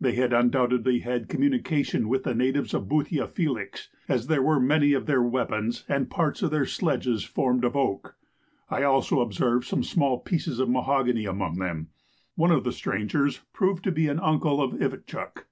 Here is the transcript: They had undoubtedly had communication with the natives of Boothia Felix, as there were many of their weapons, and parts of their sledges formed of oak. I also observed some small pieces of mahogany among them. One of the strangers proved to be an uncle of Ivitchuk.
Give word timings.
They 0.00 0.12
had 0.14 0.32
undoubtedly 0.32 1.00
had 1.00 1.28
communication 1.28 2.08
with 2.08 2.22
the 2.22 2.32
natives 2.32 2.74
of 2.74 2.88
Boothia 2.88 3.26
Felix, 3.26 3.88
as 4.08 4.28
there 4.28 4.40
were 4.40 4.60
many 4.60 4.92
of 4.92 5.06
their 5.06 5.20
weapons, 5.20 5.82
and 5.88 6.08
parts 6.08 6.42
of 6.44 6.52
their 6.52 6.64
sledges 6.64 7.24
formed 7.24 7.64
of 7.64 7.74
oak. 7.74 8.14
I 8.70 8.84
also 8.84 9.18
observed 9.18 9.66
some 9.66 9.82
small 9.82 10.20
pieces 10.20 10.60
of 10.60 10.70
mahogany 10.70 11.26
among 11.26 11.56
them. 11.58 11.88
One 12.36 12.52
of 12.52 12.62
the 12.62 12.70
strangers 12.70 13.40
proved 13.52 13.82
to 13.82 13.90
be 13.90 14.06
an 14.06 14.20
uncle 14.20 14.62
of 14.62 14.74
Ivitchuk. 14.74 15.46